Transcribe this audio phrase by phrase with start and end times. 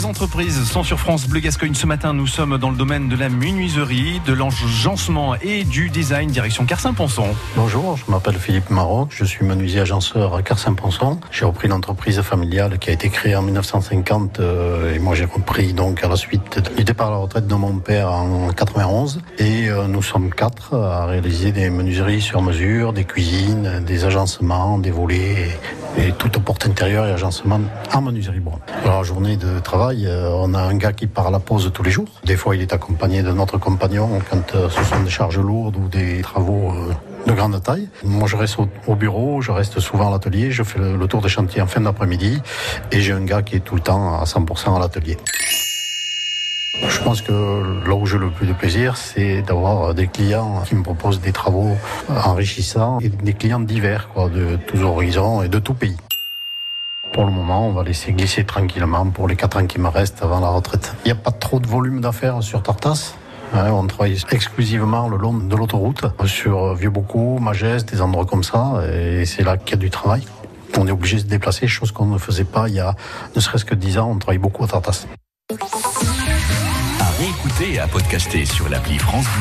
[0.00, 1.74] Les entreprises sont sur France Bleu Gascogne.
[1.74, 6.30] Ce matin, nous sommes dans le domaine de la menuiserie, de l'agencement et du design,
[6.30, 7.26] direction Carsin-Ponson.
[7.54, 11.20] Bonjour, je m'appelle Philippe Maroc, je suis menuisier agenceur à Carsin-Ponson.
[11.30, 15.74] J'ai repris l'entreprise familiale qui a été créée en 1950 euh, et moi j'ai repris
[15.74, 19.20] donc à la suite du départ à la retraite de mon père en 91.
[19.36, 24.78] Et euh, nous sommes quatre à réaliser des menuiseries sur mesure, des cuisines, des agencements,
[24.78, 25.58] des volets
[25.98, 27.60] et, toute porte intérieure et agencement
[27.92, 28.58] en menuiserie bois.
[28.84, 31.70] Alors, la journée de travail, euh, on a un gars qui part à la pause
[31.72, 32.08] tous les jours.
[32.24, 35.76] Des fois, il est accompagné de notre compagnon quand euh, ce sont des charges lourdes
[35.76, 36.92] ou des travaux euh,
[37.26, 37.88] de grande taille.
[38.04, 38.56] Moi, je reste
[38.86, 41.80] au, bureau, je reste souvent à l'atelier, je fais le, tour des chantiers en fin
[41.80, 42.40] d'après-midi
[42.92, 45.16] et j'ai un gars qui est tout le temps à 100% à l'atelier.
[46.88, 47.32] Je pense que
[47.86, 51.32] là où j'ai le plus de plaisir, c'est d'avoir des clients qui me proposent des
[51.32, 51.76] travaux
[52.08, 55.96] enrichissants et des clients divers, quoi, de tous horizons et de tout pays.
[57.12, 60.22] Pour le moment, on va laisser glisser tranquillement pour les 4 ans qui me restent
[60.22, 60.94] avant la retraite.
[61.04, 63.14] Il n'y a pas trop de volume d'affaires sur Tartas.
[63.52, 68.80] Hein, on travaille exclusivement le long de l'autoroute, sur Vieux-Beaucoup, Mageste, des endroits comme ça,
[68.92, 70.24] et c'est là qu'il y a du travail.
[70.78, 72.94] On est obligé de se déplacer, chose qu'on ne faisait pas il y a
[73.34, 75.06] ne serait-ce que 10 ans, on travaille beaucoup à Tartas.
[77.62, 79.38] Et à podcaster sur l'appli France Bleu.